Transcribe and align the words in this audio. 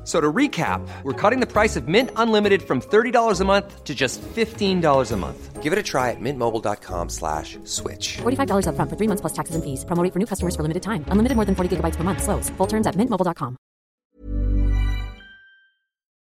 F- 0.00 0.06
So 0.06 0.18
to 0.20 0.32
recap, 0.32 0.80
we're 1.04 1.12
cutting 1.12 1.40
the 1.40 1.46
price 1.46 1.76
of 1.76 1.86
Mint 1.86 2.10
Unlimited 2.16 2.62
from 2.62 2.80
$30 2.80 3.40
a 3.40 3.44
month 3.44 3.84
to 3.84 3.94
just 3.94 4.20
$15 4.34 5.12
a 5.12 5.16
month. 5.16 5.62
Give 5.62 5.72
it 5.74 5.78
a 5.78 5.82
try 5.82 6.10
at 6.10 6.16
mintmobile.com 6.20 7.10
slash 7.10 7.58
switch. 7.64 8.18
$45 8.22 8.64
upfront 8.66 8.88
for 8.88 8.96
three 8.96 9.06
months 9.08 9.20
plus 9.20 9.34
taxes 9.34 9.54
and 9.54 9.62
fees. 9.62 9.84
Promo 9.84 10.02
for 10.10 10.18
new 10.18 10.26
customers 10.26 10.56
for 10.56 10.62
limited 10.62 10.82
time. 10.82 11.04
Unlimited 11.12 11.36
more 11.36 11.44
than 11.44 11.54
40 11.54 11.76
gigabytes 11.76 11.96
per 11.98 12.02
month. 12.04 12.22
Slows. 12.22 12.48
Full 12.56 12.66
terms 12.66 12.86
at 12.86 12.96
mintmobile.com. 12.96 13.56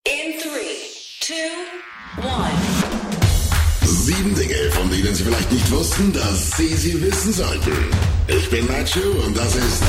In 0.07 0.39
three, 0.39 0.79
two, 1.21 1.51
one. 2.23 2.57
Sieben 3.83 4.35
Dinge, 4.35 4.71
von 4.71 4.89
denen 4.91 5.15
Sie 5.15 5.25
vielleicht 5.25 5.51
nicht 5.51 5.71
wussten, 5.73 6.13
dass 6.13 6.57
Sie 6.57 6.69
sie 6.75 7.01
wissen 7.03 7.33
sollten. 7.33 7.73
Ich 8.29 8.49
bin 8.51 8.67
Nacho 8.67 9.01
und 9.27 9.37
das 9.37 9.57
ist 9.57 9.83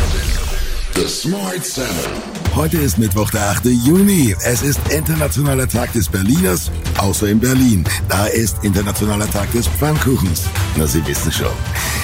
The 0.96 1.10
Smart 1.10 1.66
Seven. 1.66 2.12
Heute 2.56 2.78
ist 2.78 2.98
Mittwoch, 2.98 3.30
der 3.30 3.50
8. 3.50 3.66
Juni. 3.66 4.34
Es 4.46 4.62
ist 4.62 4.80
Internationaler 4.90 5.68
Tag 5.68 5.92
des 5.92 6.08
Berliners, 6.08 6.72
außer 6.98 7.28
in 7.28 7.40
Berlin. 7.42 7.84
Da 8.08 8.28
ist 8.28 8.64
Internationaler 8.64 9.30
Tag 9.30 9.52
des 9.52 9.68
Pfannkuchens. 9.68 10.44
Na, 10.78 10.88
Sie 10.88 11.06
wissen 11.06 11.34
schon. 11.34 11.52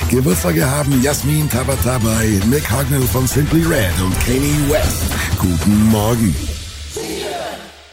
Geburtstage 0.10 0.70
haben 0.70 1.02
Jasmin 1.02 1.50
Tabatabai, 1.50 2.42
Mick 2.50 2.70
Hugnall 2.70 3.02
von 3.04 3.26
Simply 3.28 3.64
Red 3.64 3.94
und 4.04 4.14
Kanye 4.26 4.70
West. 4.70 5.04
Guten 5.40 5.86
Morgen. 5.90 6.36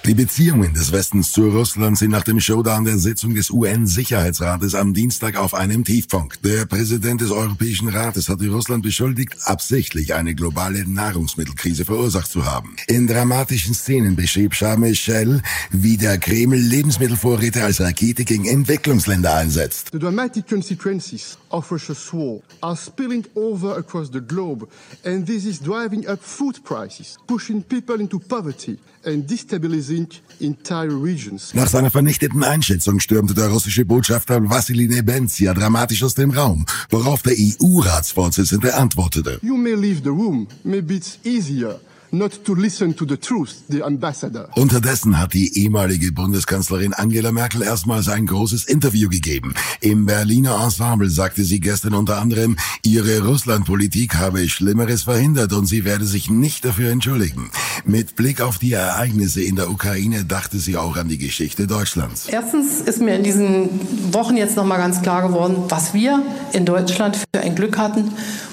Die 0.09 0.15
Beziehungen 0.15 0.73
des 0.73 0.91
Westens 0.91 1.33
zu 1.33 1.51
Russland 1.51 1.99
sind 1.99 2.13
nach 2.13 2.23
dem 2.23 2.41
Showdown 2.41 2.87
der 2.87 2.97
Sitzung 2.97 3.35
des 3.35 3.51
UN-Sicherheitsrates 3.51 4.75
am 4.75 4.95
Dienstag 4.95 5.37
auf 5.37 5.53
einem 5.53 5.85
Tiefpunkt. 5.85 6.43
Der 6.47 6.65
Präsident 6.65 7.21
des 7.21 7.31
Europäischen 7.31 7.91
Rates 7.91 8.31
hatte 8.31 8.49
Russland 8.49 8.83
beschuldigt, 8.83 9.35
absichtlich 9.45 10.15
eine 10.15 10.35
globale 10.35 10.89
Nahrungsmittelkrise 10.89 11.85
verursacht 11.85 12.31
zu 12.31 12.47
haben. 12.47 12.77
In 12.87 13.07
dramatischen 13.07 13.75
Szenen 13.75 14.17
beschrieb 14.17 14.53
Charles 14.53 14.79
Michel, 14.79 15.43
wie 15.73 15.99
der 15.99 16.17
Kreml 16.17 16.57
Lebensmittelvorräte 16.57 17.63
als 17.63 17.83
Rakete 17.83 18.25
gegen 18.25 18.47
Entwicklungsländer 18.47 19.35
einsetzt. 19.35 19.91
The 19.93 19.99
dramatic 19.99 20.49
consequences 20.49 21.37
of 21.51 21.71
Russia's 21.71 22.11
war 22.15 22.41
are 22.63 22.79
spilling 22.79 23.27
over 23.35 23.77
across 23.77 24.09
the 24.11 24.23
globe, 24.23 24.69
and 25.05 25.27
this 25.27 25.45
is 25.45 25.61
driving 25.61 26.09
up 26.09 26.21
food 26.23 26.65
prices, 26.65 27.19
pushing 27.27 27.63
people 27.63 28.01
into 28.01 28.19
poverty 28.19 28.79
and 29.05 29.29
destabilizing 29.29 30.09
entire 30.41 31.03
regions. 31.03 31.55
Nach 31.55 31.69
seiner 31.69 31.91
vernichteten 31.91 32.45
Einschätzung 32.45 33.01
stürmte 33.01 33.35
der 33.35 33.49
russische 33.49 33.85
Botschafter 33.85 34.49
Wassily 34.49 34.89
Nebenzia 34.89 35.55
dramatisch 35.55 36.03
aus 36.03 36.15
dem 36.15 36.31
Raum, 36.31 36.67
worauf 36.91 37.23
der 37.23 37.35
EU-Ratsvorsitzende 37.35 38.75
antwortete. 38.75 39.39
You 39.43 39.57
may 39.57 39.75
leave 39.75 40.01
the 40.03 40.11
room. 40.11 40.49
Maybe 40.65 40.95
it's 40.95 41.19
easier 41.25 41.81
not 42.13 42.45
to 42.45 42.55
listen 42.55 42.95
to 42.97 43.05
the 43.05 43.17
truth, 43.17 43.63
the 43.69 43.83
ambassador. 43.83 44.49
Unterdessen 44.55 45.19
hat 45.19 45.35
die 45.35 45.59
ehemalige 45.59 46.13
Bundeskanzlerin 46.13 46.95
Angela 46.95 47.33
Merkel 47.33 47.63
erstmals 47.63 48.09
ein 48.09 48.27
großes 48.27 48.65
Interview 48.65 49.09
gegeben. 49.09 49.55
Im 49.81 50.07
Berliner 50.07 50.63
Ensemble 50.63 51.11
sagte 51.11 51.45
sie 51.45 51.61
gestern 51.61 51.95
unter 51.95 52.19
anderem, 52.19 52.57
ihre 52.83 53.25
Russlandpolitik 53.25 54.17
habe 54.17 54.49
Schlimmeres 54.49 55.03
verhindert 55.03 55.53
und 55.53 55.67
sie 55.67 55.85
werde 55.85 56.05
sich 56.05 56.31
nicht 56.31 56.65
dafür 56.65 56.91
entschuldigen. 56.91 57.51
Mit 57.85 58.17
Blick 58.17 58.41
auf 58.41 58.59
die 58.59 58.73
Ereignisse 58.73 59.43
in 59.43 59.57
der 59.57 59.71
Ukraine 59.71 60.25
dachte 60.25 60.59
sie 60.59 60.77
auch 60.77 60.97
an 60.97 61.09
die 61.09 61.19
Geschichte 61.19 61.67
Deutschlands. 61.67 62.27
Erstens 62.29 62.81
ist 62.81 63.01
mir 63.01 63.15
in 63.15 63.23
diesen 63.23 63.69
Wochen 64.13 64.37
jetzt 64.37 64.57
noch 64.57 64.65
mal 64.65 64.79
ganz 64.79 65.03
klar 65.03 65.27
geworden, 65.29 65.65
was 65.69 65.95
wir 65.95 66.23
in 66.53 66.65
Deutschland 66.65 67.17
für 67.17 67.41
ein 67.41 67.55
Glück 67.55 67.79
hatten 67.79 68.13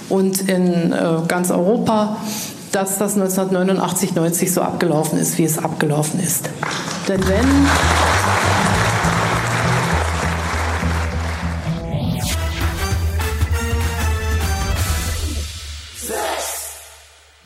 und 0.09 0.41
in 0.41 0.91
äh, 0.91 1.21
ganz 1.27 1.51
Europa, 1.51 2.17
dass 2.75 2.97
das 2.97 3.13
1989, 3.13 4.15
90 4.15 4.53
so 4.53 4.61
abgelaufen 4.61 5.17
ist, 5.17 5.37
wie 5.37 5.45
es 5.45 5.57
abgelaufen 5.57 6.19
ist. 6.19 6.49
Denn 7.07 7.25
wenn 7.25 7.67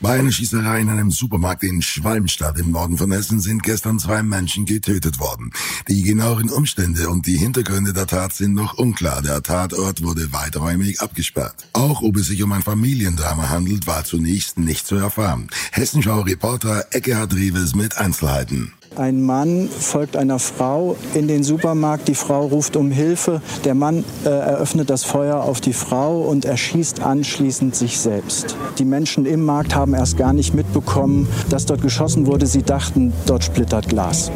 Bei 0.10 0.18
einer 0.18 0.32
Schießerei 0.32 0.82
in 0.82 0.90
einem 0.90 1.12
Supermarkt 1.12 1.62
in 1.62 1.84
Schwalmstadt 1.84 2.58
im 2.58 2.72
Norden 2.72 2.98
von 2.98 3.12
Hessen 3.12 3.40
sind 3.40 3.62
gestern 3.62 4.00
zwei 4.00 4.24
Menschen 4.24 4.66
getötet 4.66 5.20
worden. 5.20 5.52
Die 5.88 6.02
genaueren 6.02 6.50
Umstände 6.50 7.10
und 7.10 7.28
die 7.28 7.38
Hintergründe 7.38 7.94
der 7.94 8.08
Tat 8.08 8.34
sind 8.34 8.56
noch 8.56 8.74
unklar. 8.74 9.22
Der 9.22 9.44
Tatort 9.44 10.02
wurde 10.02 10.34
weiträumig 10.34 11.00
abgesperrt. 11.00 11.68
Auch 11.74 12.02
ob 12.02 12.18
es 12.18 12.26
sich 12.26 12.42
um 12.42 12.52
ein 12.54 12.64
Familiendrama 12.64 13.50
handelt, 13.50 13.86
war 13.86 14.04
zunächst 14.04 14.58
nicht 14.58 14.88
zu 14.88 14.96
erfahren. 14.96 15.48
Hessenschau-Reporter 15.74 16.88
Eckehard 16.90 17.36
Reves 17.36 17.76
mit 17.76 18.00
Einzelheiten. 18.00 18.74
Ein 18.96 19.22
Mann 19.22 19.70
folgt 19.70 20.18
einer 20.18 20.40
Frau 20.40 20.96
in 21.14 21.28
den 21.28 21.44
Supermarkt. 21.44 22.08
Die 22.08 22.16
Frau 22.16 22.48
ruft 22.48 22.76
um 22.76 22.92
Hilfe. 22.92 23.42
Der 23.64 23.76
Mann 23.76 24.04
äh, 24.26 24.30
eröffnet 24.30 24.90
das 24.90 25.04
Feuer 25.04 25.42
auf 25.42 25.62
die 25.62 25.74
Frau 25.74 26.22
und 26.22 26.44
erschießt 26.44 27.02
anschließend 27.02 27.76
sich 27.76 28.00
selbst. 28.00 28.58
Die 28.78 28.86
Menschen 28.86 29.26
im 29.26 29.46
Markt 29.46 29.76
haben 29.76 29.94
erst 29.94 30.18
gar 30.18 30.34
nicht 30.34 30.54
mitbekommen, 30.54 31.28
dass 31.50 31.66
dort 31.66 31.82
geschossen 31.82 32.26
wurde. 32.26 32.48
Sie 32.48 32.64
dachten, 32.64 33.14
dort 33.26 33.44
splittert 33.44 33.88
Glas. 33.90 34.32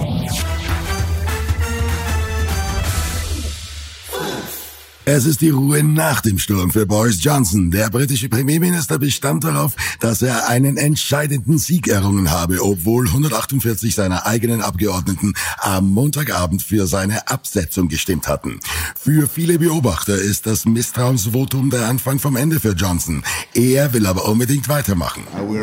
Es 5.06 5.26
ist 5.26 5.42
die 5.42 5.50
Ruhe 5.50 5.84
nach 5.84 6.22
dem 6.22 6.40
Sturm 6.40 6.72
für 6.72 6.86
Boris 6.86 7.22
Johnson. 7.22 7.72
Der 7.72 7.90
britische 7.90 8.30
Premierminister 8.30 8.98
bestand 8.98 9.44
darauf, 9.44 9.74
dass 10.00 10.22
er 10.22 10.48
einen 10.48 10.78
entscheidenden 10.78 11.58
Sieg 11.58 11.90
errungen 11.90 12.32
habe, 12.32 12.64
obwohl 12.64 13.08
148 13.08 13.94
seiner 13.96 14.26
eigenen 14.26 14.62
Abgeordneten 14.62 15.34
am 15.60 15.90
Montagabend 15.90 16.64
für 16.64 16.88
seine 16.88 17.28
Absetzung 17.28 17.90
gestimmt 17.90 18.30
hatten. 18.30 18.62
Für 18.96 19.28
viele 19.28 19.60
Beobachter 19.60 20.16
ist 20.16 20.46
das 20.48 20.64
Misstrauensvotum 20.64 21.70
der 21.70 21.86
Anfang 21.90 22.20
vom 22.20 22.38
Ende 22.38 22.62
für 22.62 22.72
Johnson. 22.72 23.24
Er 23.54 23.92
will 23.92 24.06
aber 24.06 24.30
unbedingt 24.30 24.70
weitermachen. 24.70 25.24
Uh, 25.38 25.54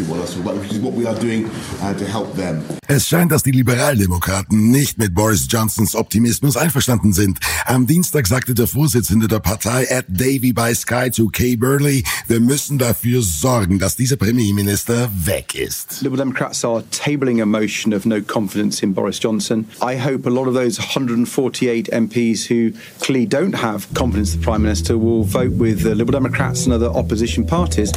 uh. 0.00 0.36
Es 2.88 3.08
scheint, 3.08 3.32
dass 3.32 3.42
die 3.42 3.50
Liberaldemokraten 3.50 4.70
nicht 4.70 4.98
mit 4.98 5.14
Boris 5.14 5.46
Johnsons 5.48 5.94
Optimismus 5.94 6.56
einverstanden 6.56 7.12
sind. 7.12 7.38
Am 7.64 7.86
Dienstag 7.86 8.26
sagte 8.26 8.54
der 8.54 8.66
Vorsitzende 8.66 9.28
der 9.28 9.40
Partei 9.40 9.84
Ed 9.84 10.06
Davey 10.08 10.52
bei 10.52 10.74
Sky 10.74 11.10
zu 11.10 11.28
Kay 11.28 11.56
Burley, 11.56 12.04
wir 12.28 12.40
müssen 12.40 12.78
dafür 12.78 13.22
sorgen, 13.22 13.78
dass 13.78 13.96
dieser 13.96 14.16
Premierminister 14.16 15.10
weg 15.24 15.54
ist. 15.54 16.02
Liberal 16.02 16.24
Democrats 16.24 16.64
are 16.64 16.84
tabling 16.90 17.40
a 17.40 17.46
motion 17.46 17.92
of 17.92 18.04
no 18.04 18.20
confidence 18.20 18.82
in 18.82 18.94
Boris 18.94 19.18
Johnson. 19.20 19.66
I 19.82 19.98
hope 19.98 20.28
a 20.28 20.32
lot 20.32 20.46
of 20.46 20.54
those 20.54 20.78
148 20.78 21.92
MPs 21.92 22.48
who 22.48 22.72
clearly 23.00 23.26
don't 23.26 23.54
have 23.60 23.86
confidence 23.94 24.34
in 24.34 24.40
the 24.40 24.44
Prime 24.44 24.62
Minister 24.62 24.96
will 24.96 25.24
vote 25.24 25.52
with 25.58 25.82
the 25.82 25.94
Liberal 25.94 26.20
Democrats 26.20 26.66
and 26.66 26.72
other 26.72 26.88
opposition 26.88 27.46
parties. 27.46 27.92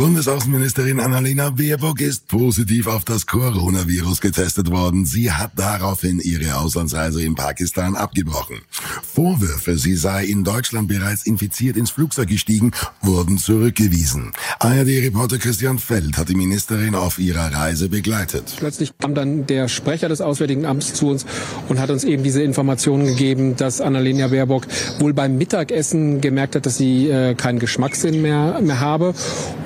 Bundesaußenministerin 0.00 0.98
Annalena 0.98 1.50
Baerbock 1.50 2.00
ist 2.00 2.26
positiv 2.26 2.86
auf 2.86 3.04
das 3.04 3.26
Coronavirus 3.26 4.22
getestet 4.22 4.70
worden. 4.70 5.04
Sie 5.04 5.30
hat 5.30 5.50
daraufhin 5.56 6.20
ihre 6.20 6.56
Auslandsreise 6.56 7.22
in 7.22 7.34
Pakistan 7.34 7.96
abgebrochen. 7.96 8.62
Vorwürfe, 9.02 9.76
sie 9.76 9.96
sei 9.96 10.24
in 10.24 10.42
Deutschland 10.42 10.88
bereits 10.88 11.26
infiziert 11.26 11.76
ins 11.76 11.90
Flugzeug 11.90 12.28
gestiegen, 12.28 12.70
wurden 13.02 13.36
zurückgewiesen. 13.36 14.32
ARD-Reporter 14.60 15.36
Christian 15.36 15.78
Feld 15.78 16.16
hat 16.16 16.30
die 16.30 16.34
Ministerin 16.34 16.94
auf 16.94 17.18
ihrer 17.18 17.52
Reise 17.52 17.90
begleitet. 17.90 18.54
Plötzlich 18.56 18.96
kam 18.96 19.14
dann 19.14 19.46
der 19.46 19.68
Sprecher 19.68 20.08
des 20.08 20.22
Auswärtigen 20.22 20.64
Amts 20.64 20.94
zu 20.94 21.08
uns 21.08 21.26
und 21.68 21.78
hat 21.78 21.90
uns 21.90 22.04
eben 22.04 22.22
diese 22.22 22.42
Informationen 22.42 23.04
gegeben, 23.04 23.54
dass 23.56 23.82
Annalena 23.82 24.28
Baerbock 24.28 24.66
wohl 24.98 25.12
beim 25.12 25.36
Mittagessen 25.36 26.22
gemerkt 26.22 26.56
hat, 26.56 26.64
dass 26.64 26.78
sie 26.78 27.10
äh, 27.10 27.34
keinen 27.34 27.58
Geschmackssinn 27.58 28.22
mehr, 28.22 28.62
mehr 28.62 28.80
habe 28.80 29.12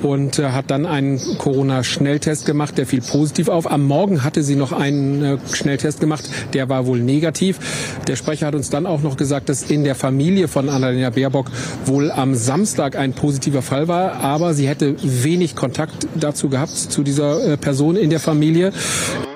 und 0.01 0.24
und 0.25 0.39
äh, 0.39 0.51
hat 0.51 0.71
dann 0.71 0.85
einen 0.85 1.19
Corona-Schnelltest 1.37 2.45
gemacht, 2.45 2.77
der 2.77 2.87
fiel 2.87 3.01
positiv 3.01 3.47
auf. 3.47 3.69
Am 3.69 3.83
Morgen 3.83 4.23
hatte 4.23 4.41
sie 4.41 4.55
noch 4.55 4.71
einen 4.71 5.23
äh, 5.23 5.37
Schnelltest 5.53 5.99
gemacht, 5.99 6.27
der 6.53 6.67
war 6.67 6.87
wohl 6.87 6.99
negativ. 6.99 7.59
Der 8.07 8.15
Sprecher 8.15 8.47
hat 8.47 8.55
uns 8.55 8.71
dann 8.71 8.87
auch 8.87 9.01
noch 9.01 9.17
gesagt, 9.17 9.49
dass 9.49 9.69
in 9.69 9.83
der 9.83 9.93
Familie 9.93 10.47
von 10.47 10.69
Annalena 10.69 11.11
Baerbock 11.11 11.51
wohl 11.85 12.11
am 12.11 12.33
Samstag 12.33 12.95
ein 12.95 13.13
positiver 13.13 13.61
Fall 13.61 13.87
war, 13.87 14.13
aber 14.13 14.55
sie 14.55 14.67
hätte 14.67 14.95
wenig 15.01 15.55
Kontakt 15.55 16.07
dazu 16.15 16.49
gehabt, 16.49 16.75
zu 16.75 17.03
dieser 17.03 17.53
äh, 17.53 17.57
Person 17.57 17.95
in 17.95 18.09
der 18.09 18.19
Familie 18.19 18.73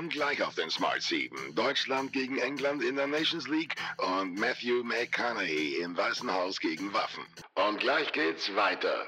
gleich 0.09 0.41
auf 0.41 0.55
den 0.55 0.71
Smart 0.71 1.01
7. 1.03 1.53
Deutschland 1.55 2.11
gegen 2.11 2.39
England 2.39 2.83
in 2.83 2.95
der 2.95 3.05
Nations 3.05 3.47
League 3.47 3.75
und 3.97 4.39
Matthew 4.39 4.83
McConaughey 4.83 5.81
im 5.83 5.95
Weißen 5.95 6.29
Haus 6.33 6.59
gegen 6.59 6.91
Waffen. 6.93 7.23
Und 7.55 7.79
gleich 7.79 8.11
geht's 8.11 8.53
weiter. 8.55 9.07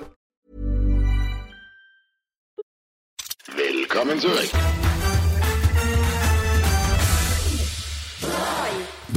Willkommen 3.93 4.21
zurück. 4.21 4.49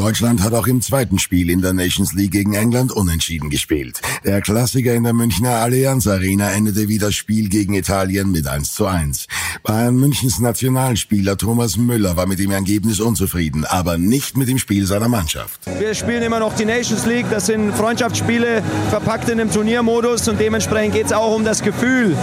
Deutschland 0.05 0.43
hat 0.43 0.53
auch 0.53 0.67
im 0.67 0.83
zweiten 0.83 1.19
Spiel 1.19 1.49
in 1.49 1.63
der 1.63 1.73
Nations 1.73 2.13
League 2.13 2.33
gegen 2.33 2.53
England 2.53 2.93
unentschieden 2.93 3.49
gespielt. 3.49 4.03
Der 4.23 4.43
Klassiker 4.43 4.93
in 4.93 5.03
der 5.03 5.15
Münchner 5.15 5.61
Allianz 5.61 6.07
Arena 6.07 6.51
endete 6.51 6.89
wie 6.89 6.99
das 6.99 7.15
Spiel 7.15 7.49
gegen 7.49 7.73
Italien 7.73 8.31
mit 8.31 8.47
1 8.47 8.75
zu 8.75 8.85
1. 8.85 9.27
Bayern 9.63 9.97
Münchens 9.97 10.41
Nationalspieler 10.41 11.39
Thomas 11.39 11.79
Müller 11.79 12.19
war 12.19 12.27
mit 12.27 12.39
dem 12.39 12.51
Ergebnis 12.51 13.01
unzufrieden, 13.01 13.65
aber 13.65 13.97
nicht 13.97 14.37
mit 14.37 14.47
dem 14.47 14.59
Spiel 14.59 14.85
seiner 14.85 15.09
Mannschaft. 15.09 15.59
Wir 15.79 15.95
spielen 15.95 16.23
immer 16.23 16.39
noch 16.39 16.55
die 16.55 16.67
Nations 16.67 17.07
League, 17.07 17.31
das 17.31 17.47
sind 17.47 17.75
Freundschaftsspiele 17.75 18.63
verpackt 18.91 19.31
in 19.31 19.41
einem 19.41 19.51
Turniermodus 19.51 20.29
und 20.29 20.39
dementsprechend 20.39 20.93
geht 20.93 21.07
es 21.07 21.13
auch 21.15 21.35
um 21.35 21.47
das 21.47 21.63
Gefühl, 21.63 22.15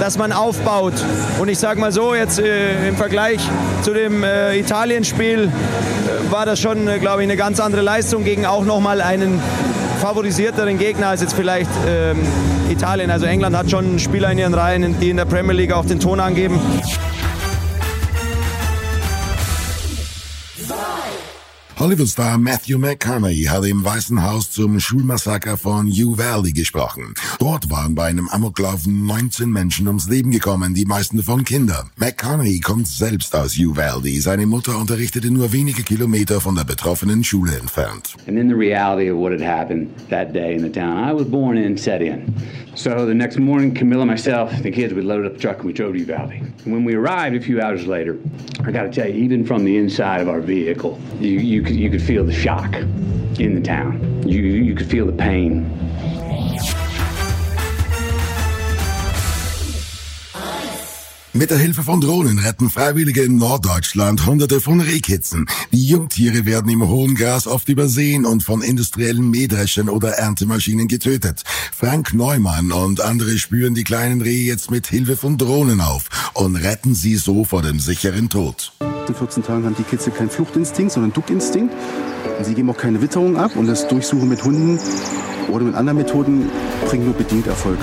dass 0.00 0.16
man 0.16 0.32
aufbaut. 0.32 0.94
Und 1.38 1.50
ich 1.50 1.58
sage 1.58 1.80
mal 1.80 1.92
so, 1.92 2.14
jetzt 2.14 2.38
äh, 2.38 2.88
im 2.88 2.96
Vergleich 2.96 3.40
zu 3.82 3.92
dem 3.92 4.24
äh, 4.24 4.58
Italien-Spiel 4.58 5.50
äh, 5.50 6.32
war 6.32 6.46
das 6.46 6.60
schon, 6.60 6.88
äh, 6.88 6.98
glaube 6.98 7.22
ich, 7.22 7.25
eine 7.26 7.36
ganz 7.36 7.58
andere 7.58 7.82
Leistung 7.82 8.22
gegen 8.22 8.46
auch 8.46 8.64
nochmal 8.64 9.00
einen 9.00 9.40
favorisierteren 10.00 10.78
Gegner 10.78 11.08
als 11.08 11.22
jetzt 11.22 11.34
vielleicht 11.34 11.70
ähm, 11.88 12.18
Italien. 12.70 13.10
Also 13.10 13.26
England 13.26 13.56
hat 13.56 13.68
schon 13.68 13.98
Spieler 13.98 14.30
in 14.30 14.38
ihren 14.38 14.54
Reihen, 14.54 15.00
die 15.00 15.10
in 15.10 15.16
der 15.16 15.24
Premier 15.24 15.52
League 15.52 15.72
auch 15.72 15.84
den 15.84 15.98
Ton 15.98 16.20
angeben. 16.20 16.60
Hollywood-Star 21.78 22.38
Matthew 22.38 22.78
McConaughey 22.78 23.44
hat 23.44 23.66
im 23.66 23.84
Weißen 23.84 24.22
Haus 24.22 24.50
zum 24.50 24.80
Schulmassaker 24.80 25.58
von 25.58 25.88
Uvalde 25.88 26.50
gesprochen. 26.52 27.12
Dort 27.38 27.70
waren 27.70 27.94
bei 27.94 28.06
einem 28.06 28.30
Amoklauf 28.30 28.86
19 28.86 29.50
Menschen 29.50 29.86
ums 29.86 30.08
Leben 30.08 30.30
gekommen, 30.30 30.72
die 30.72 30.86
meisten 30.86 31.18
davon 31.18 31.44
Kinder. 31.44 31.84
McConaughey 31.96 32.60
kommt 32.60 32.88
selbst 32.88 33.36
aus 33.36 33.58
Uvalde. 33.58 34.08
Seine 34.22 34.46
Mutter 34.46 34.78
unterrichtete 34.78 35.30
nur 35.30 35.52
wenige 35.52 35.82
Kilometer 35.82 36.40
von 36.40 36.54
der 36.54 36.64
betroffenen 36.64 37.22
Schule 37.22 37.58
entfernt. 37.58 38.14
And 38.26 38.38
then 38.38 38.48
the 38.48 38.56
reality 38.56 39.10
of 39.10 39.18
what 39.18 39.32
had 39.32 39.42
happened 39.42 39.90
that 40.08 40.32
day 40.32 40.54
in 40.54 40.62
the 40.62 40.72
town 40.72 40.96
I 40.96 41.12
was 41.12 41.30
born 41.30 41.58
in 41.58 41.76
set 41.76 42.00
in. 42.00 42.34
So 42.74 43.06
the 43.06 43.14
next 43.14 43.38
morning, 43.38 43.74
Camilla, 43.74 44.04
myself, 44.04 44.50
the 44.62 44.70
kids, 44.70 44.92
we 44.92 45.00
loaded 45.00 45.26
up 45.26 45.34
the 45.34 45.40
truck 45.40 45.58
and 45.58 45.66
we 45.66 45.72
drove 45.72 45.94
to 45.94 45.98
Uvalde. 45.98 46.32
And 46.64 46.72
when 46.72 46.84
we 46.84 46.94
arrived 46.94 47.34
a 47.34 47.40
few 47.40 47.60
hours 47.60 47.86
later, 47.86 48.18
I 48.64 48.70
got 48.70 48.82
to 48.82 48.90
tell 48.90 49.08
you, 49.08 49.14
even 49.14 49.46
from 49.46 49.64
the 49.64 49.78
inside 49.78 50.20
of 50.20 50.28
our 50.28 50.40
vehicle, 50.40 50.98
you, 51.18 51.38
you, 51.38 51.65
could, 51.66 51.76
you 51.76 51.90
could 51.90 52.02
feel 52.02 52.24
the 52.24 52.32
shock 52.32 52.74
in 53.38 53.54
the 53.54 53.60
town. 53.60 54.22
You, 54.26 54.40
you 54.40 54.74
could 54.74 54.86
feel 54.86 55.06
the 55.06 55.12
pain. 55.12 55.66
Mit 61.32 61.50
der 61.50 61.58
Hilfe 61.58 61.82
von 61.82 62.00
Drohnen 62.00 62.38
retten 62.38 62.70
Freiwillige 62.70 63.22
in 63.22 63.36
Norddeutschland 63.36 64.24
hunderte 64.24 64.58
von 64.58 64.80
Rehkitzen. 64.80 65.44
Die 65.70 65.84
Jungtiere 65.84 66.46
werden 66.46 66.70
im 66.70 66.88
hohen 66.88 67.14
Gras 67.14 67.46
oft 67.46 67.68
übersehen 67.68 68.24
und 68.24 68.42
von 68.42 68.62
industriellen 68.62 69.28
Mähdreschern 69.28 69.90
oder 69.90 70.12
Erntemaschinen 70.12 70.88
getötet. 70.88 71.42
Frank 71.74 72.14
Neumann 72.14 72.72
und 72.72 73.02
andere 73.02 73.36
spüren 73.36 73.74
die 73.74 73.84
kleinen 73.84 74.22
Rehe 74.22 74.46
jetzt 74.46 74.70
mit 74.70 74.86
Hilfe 74.86 75.18
von 75.18 75.36
Drohnen 75.36 75.82
auf 75.82 76.08
und 76.32 76.56
retten 76.56 76.94
sie 76.94 77.16
so 77.16 77.44
vor 77.44 77.60
dem 77.60 77.80
sicheren 77.80 78.30
Tod. 78.30 78.72
In 79.08 79.14
14 79.14 79.44
Tagen 79.44 79.64
haben 79.64 79.76
die 79.76 79.84
Kitze 79.84 80.10
keinen 80.10 80.30
Fluchtinstinkt, 80.30 80.90
sondern 80.92 81.12
Duckinstinkt. 81.12 81.72
Und 82.38 82.44
sie 82.44 82.54
geben 82.54 82.70
auch 82.70 82.76
keine 82.76 83.00
Witterung 83.00 83.36
ab 83.36 83.52
und 83.54 83.66
das 83.66 83.86
Durchsuchen 83.86 84.28
mit 84.28 84.42
Hunden 84.42 84.80
oder 85.48 85.64
mit 85.64 85.74
anderen 85.76 85.98
Methoden 85.98 86.50
bringt 86.86 87.04
nur 87.04 87.14
bedingt 87.14 87.46
Erfolg. 87.46 87.78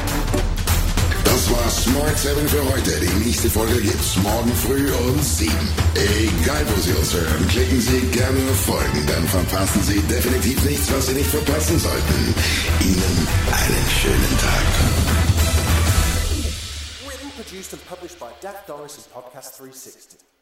Das 1.23 1.49
war 1.49 1.69
Smart 1.69 2.17
7 2.17 2.47
für 2.47 2.63
heute. 2.73 2.91
Die 2.99 3.25
nächste 3.25 3.49
Folge 3.49 3.81
gibt's 3.81 4.17
morgen 4.17 4.51
früh 4.53 4.91
um 4.91 5.19
7. 5.21 5.51
Egal 5.95 6.65
wo 6.67 6.81
Sie 6.81 6.91
uns 6.91 7.13
hören, 7.13 7.47
klicken 7.47 7.79
Sie 7.79 8.01
gerne 8.11 8.37
auf 8.51 8.59
Folgen, 8.65 9.05
dann 9.07 9.23
verpassen 9.27 9.81
Sie 9.83 9.99
definitiv 10.01 10.63
nichts, 10.65 10.91
was 10.91 11.07
Sie 11.07 11.13
nicht 11.13 11.29
verpassen 11.29 11.79
sollten. 11.79 12.35
Ihnen 12.81 13.27
einen 13.51 13.89
schönen 14.01 14.37
Tag. 14.39 14.65
Written, 17.07 17.31
produced, 17.37 17.73
and 17.73 17.85
published 17.87 18.19
by 18.19 18.27
Dak 18.41 18.67
Doris 18.67 18.97
and 18.97 19.11
Podcast 19.13 19.57
360. 19.57 20.32